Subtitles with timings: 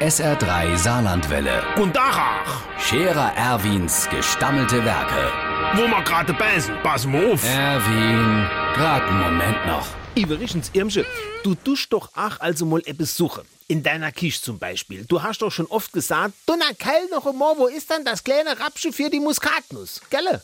[0.00, 1.60] SR3 Saarlandwelle.
[1.76, 5.32] Und Dachach, Scherer Erwins gestammelte Werke.
[5.74, 7.42] wo ma gerade beißen, pass mal auf.
[7.44, 9.86] Erwin, grad einen Moment noch.
[10.14, 11.04] Iverichens Irmsche,
[11.42, 13.42] du dusch doch ach also mal etwas suche.
[13.66, 15.04] In deiner Kisch zum Beispiel.
[15.04, 18.22] Du hast doch schon oft gesagt, du na Keil noch einmal, wo ist dann das
[18.24, 20.40] kleine Rapsche für die Muskatnuss, gelle?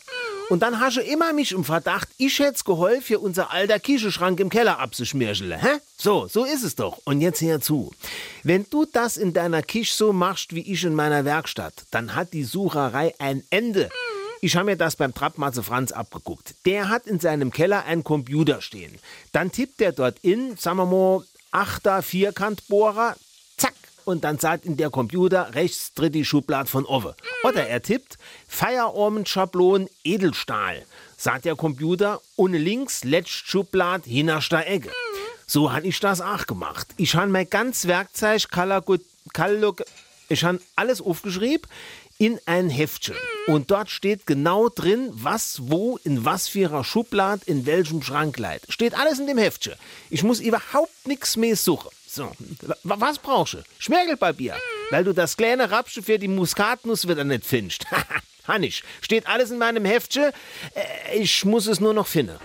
[0.49, 4.39] Und dann hast du immer mich im Verdacht, ich hätt's geholfen, für unser alter Kischeschrank
[4.39, 5.79] im Keller abzuschmirschele, hä?
[5.97, 6.99] So, so ist es doch.
[7.05, 7.91] Und jetzt hör zu.
[8.43, 12.33] Wenn du das in deiner Kisch so machst wie ich in meiner Werkstatt, dann hat
[12.33, 13.89] die Sucherei ein Ende.
[14.41, 16.53] Ich habe mir das beim Trappmatze Franz abgeguckt.
[16.65, 18.93] Der hat in seinem Keller einen Computer stehen.
[19.31, 23.15] Dann tippt er dort in, sagen wir mal, achter Vierkantbohrer.
[24.05, 27.15] Und dann sagt in der Computer rechts dritte Schublade von Owe.
[27.43, 30.85] Oder er tippt Feierabendschablonen Edelstahl.
[31.17, 34.91] Sagt der Computer ohne links letzt Schublade hinterster Ecke.
[35.47, 36.87] So han ich das auch gemacht.
[36.97, 38.47] Ich han mein ganz Werkzeug,
[40.27, 41.69] ich han alles aufgeschrieben
[42.17, 43.15] in ein Heftchen.
[43.47, 48.37] Und dort steht genau drin, was wo in was für einer Schublade in welchem Schrank
[48.37, 48.61] leiht.
[48.69, 49.73] Steht alles in dem Heftchen.
[50.09, 51.91] Ich muss überhaupt nichts mehr suchen.
[52.15, 52.31] So,
[52.83, 53.57] wa- was brauchst du?
[53.77, 54.55] Schmirgelpapier.
[54.89, 57.85] Weil du das kleine Rapsche für die Muskatnuss wieder nicht findest.
[58.47, 60.31] Hannisch, steht alles in meinem Heftchen.
[60.75, 62.37] Äh, Ich muss es nur noch finden.